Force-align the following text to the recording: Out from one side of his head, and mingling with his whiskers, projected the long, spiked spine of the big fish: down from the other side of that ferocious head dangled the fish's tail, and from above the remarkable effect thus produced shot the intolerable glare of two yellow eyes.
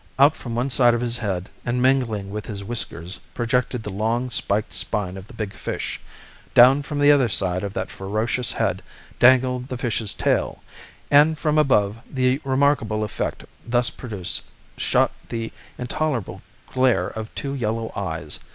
Out 0.17 0.35
from 0.35 0.55
one 0.55 0.71
side 0.71 0.95
of 0.95 1.01
his 1.01 1.19
head, 1.19 1.47
and 1.63 1.79
mingling 1.79 2.31
with 2.31 2.47
his 2.47 2.63
whiskers, 2.63 3.19
projected 3.35 3.83
the 3.83 3.91
long, 3.91 4.31
spiked 4.31 4.73
spine 4.73 5.15
of 5.15 5.27
the 5.27 5.33
big 5.35 5.53
fish: 5.53 5.99
down 6.55 6.81
from 6.81 6.97
the 6.97 7.11
other 7.11 7.29
side 7.29 7.61
of 7.61 7.73
that 7.75 7.91
ferocious 7.91 8.53
head 8.53 8.81
dangled 9.19 9.67
the 9.67 9.77
fish's 9.77 10.15
tail, 10.15 10.63
and 11.11 11.37
from 11.37 11.59
above 11.59 11.97
the 12.09 12.41
remarkable 12.43 13.03
effect 13.03 13.43
thus 13.63 13.91
produced 13.91 14.41
shot 14.75 15.11
the 15.29 15.53
intolerable 15.77 16.41
glare 16.65 17.09
of 17.09 17.31
two 17.35 17.53
yellow 17.53 17.91
eyes. 17.95 18.39